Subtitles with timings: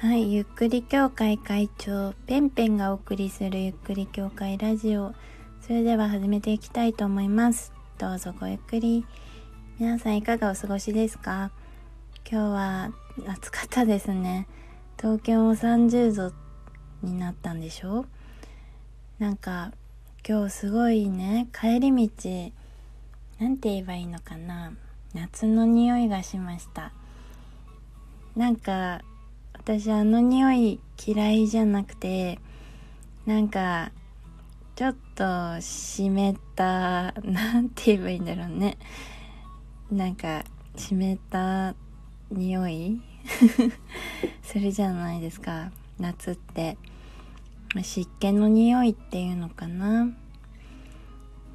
[0.00, 5.12] はい、ゆっくり協会会長ペンペンがお送りするゆっくり協会ラジオ。
[5.60, 7.72] それでは始めていきたいと思います。
[7.98, 9.04] どうぞごゆっくり。
[9.80, 11.50] 皆さんいかがお過ごしですか？
[12.30, 12.92] 今日は
[13.26, 14.46] 暑かったですね。
[14.98, 16.32] 東京も30度
[17.02, 18.06] になったんでしょ？
[19.18, 19.72] なんか
[20.24, 22.52] 今日すごいね帰り道
[23.40, 24.74] なんて言えばいいのかな？
[25.12, 26.92] 夏の匂いがしました。
[28.36, 29.00] なんか
[29.54, 32.38] 私あの匂い嫌いじゃなくて
[33.26, 33.92] なんか
[34.74, 38.78] ちょっと湿ったなんて言えばいいんだろうね。
[39.90, 40.44] なんか
[40.76, 41.74] 湿った
[42.30, 43.00] 匂い？
[44.42, 45.72] するじゃないですか。
[45.98, 46.78] 夏って。
[47.82, 50.08] 湿気の匂いっていうのかな。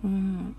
[0.03, 0.55] うん。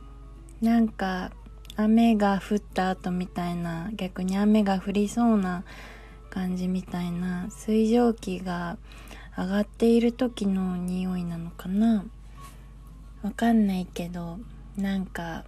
[0.61, 1.30] なんか
[1.77, 5.64] 雨が降った後みたいな逆に雨が降りそうな
[6.34, 8.77] 感じみたいな水蒸気が
[9.38, 12.05] 上がっている時の匂いなのかな。
[13.22, 14.39] わかんないけど
[14.77, 15.44] なんか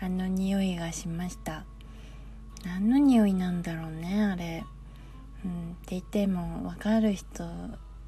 [0.00, 1.64] あの匂いがしました。
[2.64, 4.62] 何の匂いなんだろうねあれ。
[5.44, 7.42] うんって言ってもわかる人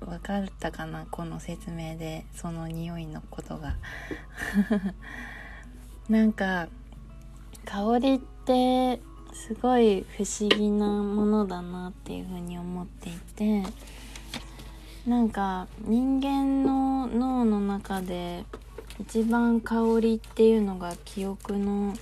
[0.01, 3.75] わかったかなこの説明でその匂いのことが。
[6.09, 6.69] なんか
[7.65, 9.01] 香りって
[9.35, 13.65] すごい不思議なものだなっていうふうに思っていて
[15.07, 18.45] なんか人間の脳の中で
[19.01, 21.95] 一番香りっていうのが記憶の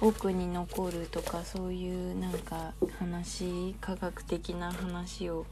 [0.00, 5.46] 奥に残るとかそういうなんか話科学的な話を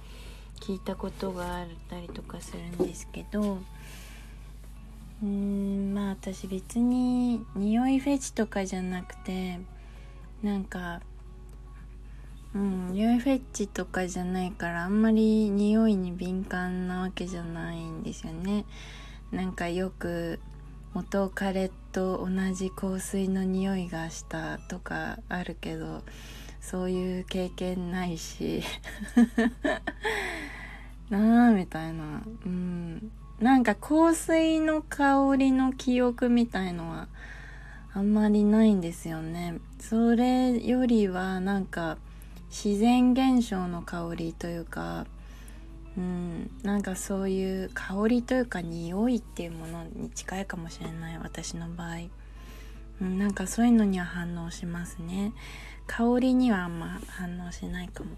[0.60, 3.58] 聞いたことがあったりとかするんですけど
[5.22, 9.58] うーんまあ私別に匂いフェチとかじゃなくて
[10.42, 11.00] なんか
[12.55, 18.67] うん匂いフェッチとかじゃないからあんまり匂いに敏感なわけじゃないんですよね。
[19.31, 20.39] なんかよく
[20.92, 26.03] 元彼と同じ香水の匂いがしたとかあるけど
[26.60, 28.62] そういう経験ないし。
[31.09, 32.22] なあみたいな。
[32.47, 33.10] うん。
[33.41, 37.09] なんか香水の香りの記憶みたいのは
[37.93, 39.59] あんまりないんですよね。
[39.81, 41.98] それよりはなんか
[42.53, 45.07] 自然現象の香りというか
[45.97, 51.97] うんなんかそういう香りというか匂いっていうものに近いかもしれない私の場合、
[53.01, 55.33] うん、なんかそういうのには反応しますね。
[55.87, 58.11] 香りにはあんま反応しないかも。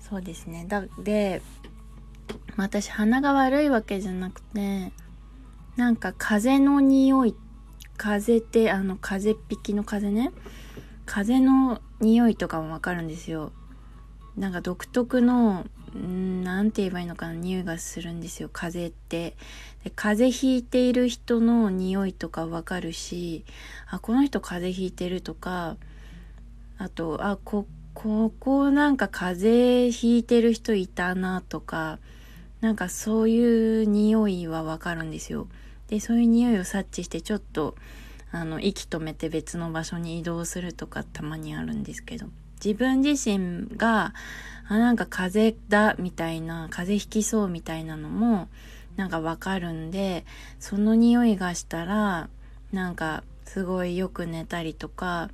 [0.00, 0.64] そうですね。
[0.68, 1.42] だで
[2.56, 4.92] 私鼻が悪いわけじゃなくて
[5.76, 7.34] なんか風の匂い
[7.96, 10.32] 風ってあの風っ引きの風ね。
[11.10, 13.50] 風の匂いとかもわかるんですよ。
[14.36, 15.66] なんか独特の
[15.98, 18.48] んなんて言えばいいのかな匂いがするんですよ。
[18.52, 19.36] 風って。
[19.82, 23.44] で風邪ひいている人の匂いとかわかるし
[23.88, 25.78] あこの人風邪ひいてるとか
[26.78, 31.98] あとあこここなんか風邪ひいてる人いたなとか
[32.60, 35.48] なんかそういう匂いはわかるんですよ。
[35.88, 37.74] でそういう匂いを察知してちょっと
[38.32, 42.26] あの息止めて別の場所に移動するとかたまにあるんですけど。
[42.62, 44.12] 自分自身が
[44.68, 48.48] あなんか風邪だみたいな風邪ひきそうみたいなのも
[48.96, 50.26] なんかわかるんで
[50.58, 52.28] その匂いがしたら
[52.70, 55.30] なんかすごいよく寝たりとか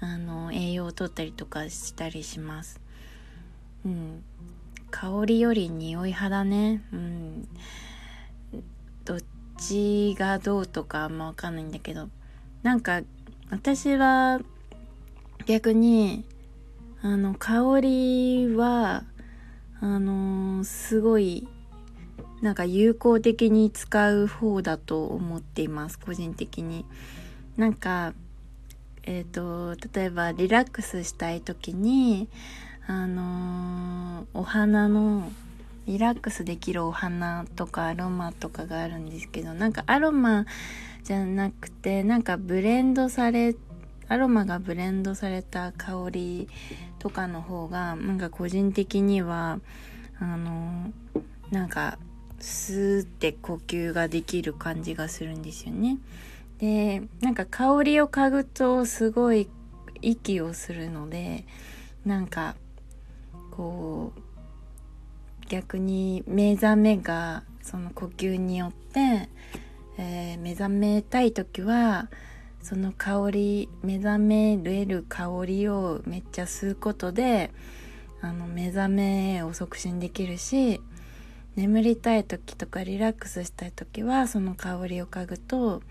[0.00, 2.80] あの栄養をとったりとかしたりします。
[3.86, 4.24] うん。
[4.90, 6.82] 香りより匂い派だね。
[6.92, 7.48] うん。
[9.04, 9.20] どっ
[9.58, 12.08] ちがどうとかあんまわかんないんだけど。
[12.62, 13.02] なんか
[13.50, 14.40] 私は
[15.46, 16.24] 逆に
[17.02, 19.04] あの香りは
[19.80, 21.48] あのすごい
[22.40, 26.84] なんか有効的に使う方だと思っています個人的に。
[27.56, 28.14] なんか
[29.02, 32.28] えっ、ー、と例えばリラックスしたい時に
[32.86, 35.30] あのお花の
[35.86, 40.46] リラックスできるお花とかアロマとかがあるんですけどなんかアロマ
[41.02, 43.56] じゃなくてなんかブレンドされ
[44.08, 46.48] アロマがブレンドされた香り
[46.98, 49.58] とかの方がなんか個人的には
[50.20, 50.92] あの
[51.50, 51.98] なんか
[52.38, 55.98] スーって呼吸ができる感じがするんですよね。
[56.58, 59.48] でなんか香りを嗅ぐとすごい
[60.00, 61.44] 息をするので
[62.04, 62.54] なんか
[63.50, 64.20] こう
[65.52, 69.28] 逆に目覚めがその呼吸によって
[69.98, 72.08] えー、目覚めたい時は
[72.62, 77.50] その香り目覚めれる香りをめっちゃ吸うことで
[78.20, 80.80] あの目覚めを促進できるし
[81.56, 85.82] 眠りたい時とかリラックスしたい時はその香りを嗅ぐと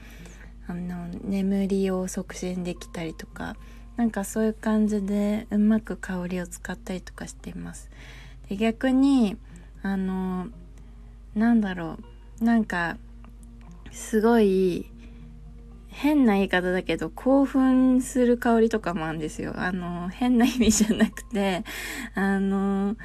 [0.68, 3.56] あの眠りを促進できたりとか
[3.98, 7.90] なんかそういう感じでうまく香りを使ったりとかしています。
[8.50, 9.38] で逆に
[9.84, 10.48] あの
[11.36, 11.98] なんだろ
[12.42, 12.44] う。
[12.44, 12.98] なんか
[13.92, 14.90] すごい
[15.90, 19.54] 変な言い方だけど興奮する香りとかもあるんですよ。
[19.56, 21.64] あの変な意味じゃなくて。
[22.16, 22.96] あの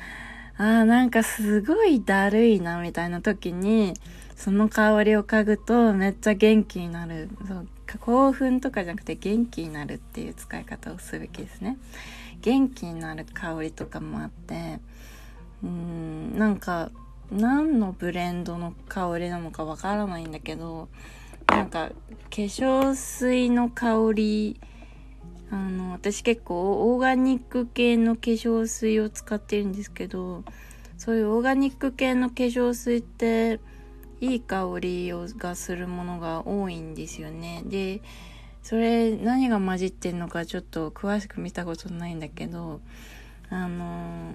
[0.58, 3.92] あなんかすごいだるいなみたいな時に
[4.36, 7.28] その香りを嗅ぐとめっちゃ元気になる。
[7.46, 7.68] そう
[8.00, 11.78] 興奮とかじゃなくて元気になるっていう使い方をすべきですね。
[12.40, 14.80] 元気になる香りとかもあって
[15.62, 16.90] うんなんか
[17.30, 20.88] 何のブレンドの香りなのかわからないんだけど
[21.48, 21.94] なんか化
[22.30, 24.60] 粧水の香り
[25.50, 30.44] あの私結構オーガニック系の化粧水を使ってるんですけど
[30.98, 33.60] そういうオーガニック系の化粧水って
[34.20, 37.62] いい香りをがするものが多いんですよね。
[37.66, 38.00] で
[38.62, 42.80] それ何が混じってんのかちょっと詳しく見たことないんだけど
[43.48, 44.34] あの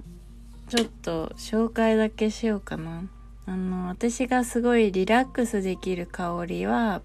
[0.72, 3.02] ちょっと紹介だけしようかな。
[3.44, 7.02] あの私がすごいリラックスできる香りは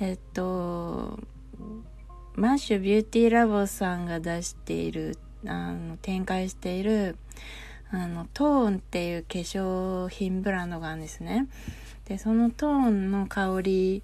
[0.00, 1.18] えっと
[2.36, 7.18] マッシュビューティーラボさんが出しているあの展開している
[7.90, 11.48] あのトーンっていう化粧品ブランドがあるんですね。
[12.06, 14.02] でそのトーンの香り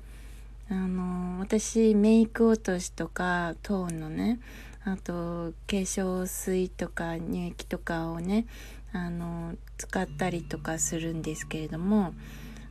[0.69, 4.39] あの私メイク落としとかトーンのね
[4.85, 8.44] あと化粧水とか乳液とかをね
[8.93, 12.15] あの使ったりとかするんですけれども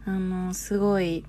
[0.06, 1.26] あのすごい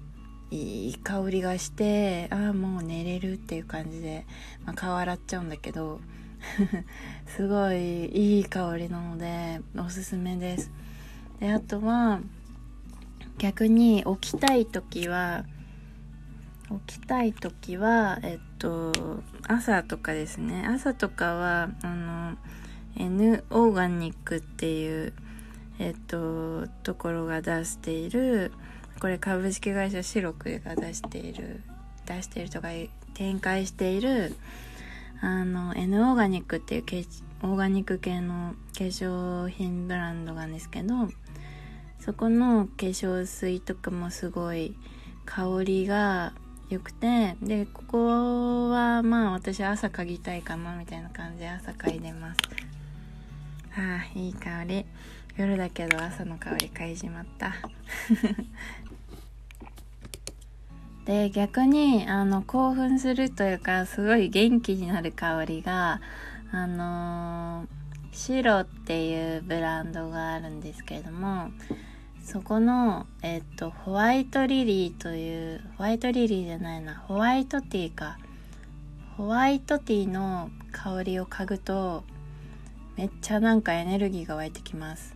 [0.51, 4.27] いい香りがしてああもう寝れるっていう感じで、
[4.67, 6.01] まあ、顔洗っちゃうんだけど
[7.27, 10.71] すごいいい香りなのでおすすめです。
[11.41, 12.21] であとは
[13.39, 15.45] 逆に起きたい時は
[16.87, 18.93] 起きたい時はえっと
[19.49, 20.67] 朝とかですね。
[20.67, 22.37] 朝とかはあの
[22.97, 25.13] N オーガニックっていう
[25.79, 28.53] えっとところが出している
[29.01, 31.63] これ株式会社シロクが出している
[32.07, 32.69] 出しているとか
[33.15, 34.35] 展開している
[35.21, 36.83] あの N オーガニックっていう
[37.43, 41.09] オーガニック系の化粧品ブランドがあるんですけど
[41.99, 44.75] そこの化粧水とかもすごい
[45.25, 46.33] 香りが
[46.69, 52.41] 良くてでここはまあ私朝嗅ぎたいかなみたいな感じで朝嗅いでます。
[53.77, 54.85] ああいい香り。
[55.37, 57.55] 夜だけど朝の香り嗅いじまった。
[61.07, 66.01] で逆にあの興奮するというかすごい元気になる香りが
[66.53, 67.69] あのー、
[68.13, 71.51] 白っていうブランドがあるんですけれども
[72.23, 78.19] そこの、えっと、ホワイトリリーというホワイトリリーじゃないなホワイトティーか。
[79.17, 82.03] ホワイトティーの香りを嗅ぐと
[82.97, 85.15] めっちゃなんかエネルギーが湧いてきます。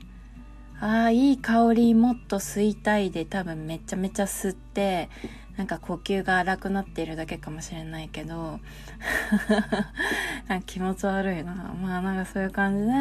[0.81, 5.09] ああいい香りもっと吸いたいで多分めちゃめちゃ吸って
[5.57, 8.61] なんか呼吸が荒くなっているだけかもしれないけど
[10.49, 11.55] なんか気持ち悪いな。
[11.55, 12.93] まあなんかそういう感じで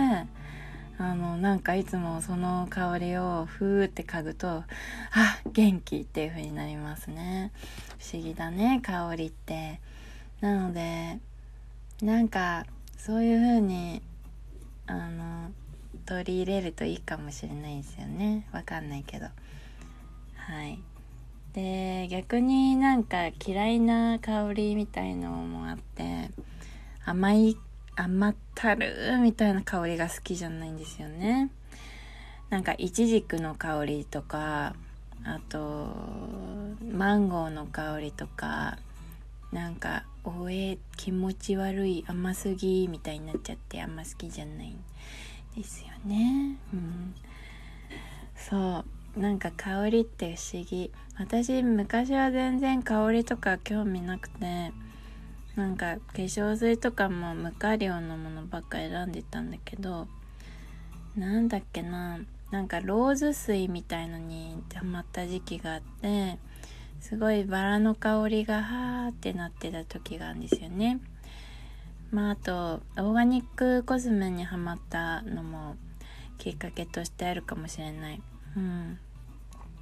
[0.97, 4.63] あのなんかいつもその香りをふーって嗅ぐと
[5.11, 7.51] あ元気っていう風になりますね。
[7.99, 9.81] 不思議だね香りって。
[10.39, 11.19] なので
[12.01, 12.65] なんか
[12.97, 14.01] そういう風に
[14.87, 15.51] あの
[16.05, 18.47] 取り入れるといいかもしれないですよね。
[18.51, 19.25] わかんないけど。
[19.25, 19.31] は
[20.65, 20.79] い。
[21.53, 26.29] で逆になんか嫌いな香りみたいのもあって
[27.05, 27.57] 甘い
[27.95, 31.49] 甘ったるみたいな香りが好きじゃないんですよね。
[32.49, 34.75] なんかイチジクの香りとか
[35.23, 35.87] あと
[36.91, 38.77] マンゴーの香りとか
[39.51, 44.79] なんかおえ気持ち悪い甘すぎみたいになっちゃってあんま好きじゃないん
[45.55, 46.57] ですよね。
[46.73, 47.15] うん。
[48.35, 48.83] そ
[49.15, 49.19] う。
[49.19, 50.91] なんか香りって不思議。
[51.17, 54.73] 私昔は全然香りとか興味なくて
[55.55, 60.07] なんか化粧水とかも無香料のものばっか選んでたんだけど
[61.15, 62.19] なんだっけな。
[62.51, 66.37] なんかローズ水みたいのにハマった時期があって
[67.07, 70.99] すごいバラの香りがはーってなってた時があるんですよね。
[72.09, 75.75] まああとオーガニックコスメにハマったのも
[76.39, 78.21] きっかけとしてあるかもしれない。
[78.57, 78.97] うん。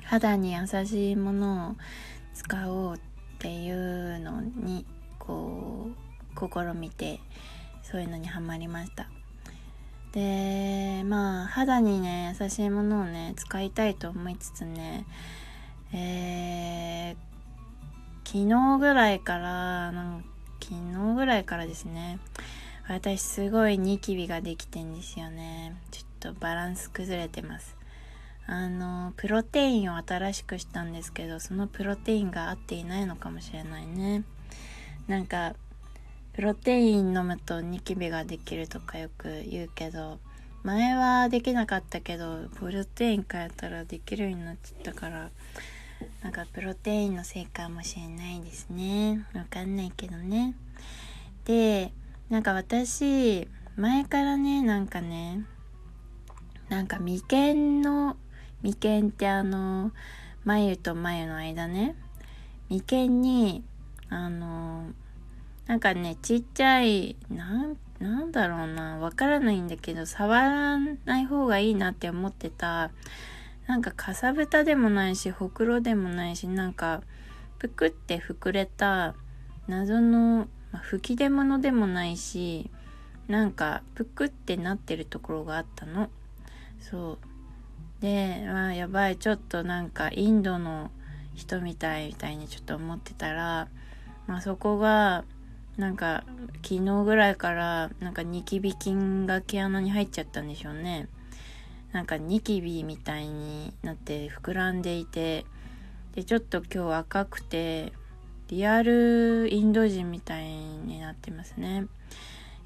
[0.03, 1.75] 肌に優しいものを
[2.33, 2.99] 使おうっ
[3.39, 4.85] ていうのに
[5.17, 5.91] こ
[6.35, 7.21] う試みて
[7.83, 9.07] そういうのにはまりました。
[10.11, 15.05] でまあ肌にね優しいものをね使いたいと思いつつね
[15.93, 17.15] え、
[18.25, 20.25] 昨日ぐらいからなん
[20.61, 22.19] 昨日ぐらいからですね。
[22.87, 25.75] 私すごいニキビができてんですよね。
[25.91, 27.75] ちょっとバランス崩れてます。
[28.45, 34.23] あのプロテインを新しくしたんですけどそのプロテインが合っていないのかもしれないね。
[35.07, 35.53] なんか
[36.33, 40.19] プロテイン飲むとニキビができるとかよく言うけど
[40.63, 45.29] 前はできなかったけどプロテイン変えたらできるようになっちゃったから
[46.21, 49.25] なんかプロテインのせいかもしれないですね。
[49.33, 50.55] わかんないけどね。
[51.45, 51.91] で
[52.29, 55.45] なんか私前からねなんかね
[56.69, 58.17] なんか眉間の
[58.61, 59.91] 眉間ってあの
[60.45, 61.95] 眉と眉の間ね
[62.69, 63.63] 眉間に
[64.09, 64.91] あの
[65.67, 72.91] なんかねちっちゃいなんなんだろうなわからないんだけど触らない方がいいなって思ってた
[73.67, 77.01] なんかかさぶたでもないしほくろでもないしなんか
[77.59, 79.15] ぷくって膨れた
[79.67, 82.69] 謎の、まあ、吹き出物でもないし
[83.27, 86.09] なんかぷくってなってるところがあったの。
[86.79, 88.01] そう。
[88.01, 89.17] でまあやばい。
[89.17, 90.91] ちょっとなんかインドの
[91.33, 93.69] 人みたいみたいにちょっと思ってたら、
[94.27, 95.23] まあ、そこが
[95.77, 96.23] なんか
[96.63, 101.07] 昨日ぐらいからなんかニキビ菌が毛穴に入っちゃったんでしょうね。
[101.93, 105.45] なんかニキビみたいになって膨らんでいて
[106.15, 107.93] でちょっと今日赤くて
[108.49, 111.85] リアルインド人みたいになってますね。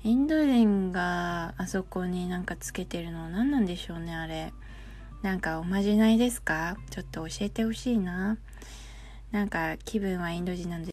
[0.03, 4.53] インド人があそこになんかつけてるのは何なんでしょうねあれ。
[5.22, 6.77] なんかおまじないですか？
[6.89, 8.38] ちょっと教えてほしいな。
[9.31, 10.86] なんか気分はインド人なんで